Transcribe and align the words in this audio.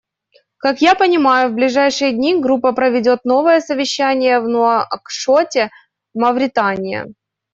Как 0.57 0.81
я 0.81 0.95
понимаю, 0.95 1.51
в 1.51 1.53
ближайшие 1.53 2.11
дни 2.11 2.35
Группа 2.35 2.71
проведет 2.73 3.23
новое 3.23 3.59
совещание 3.59 4.39
в 4.39 4.47
Нуакшоте, 4.49 5.69
Мавритания. 6.15 7.05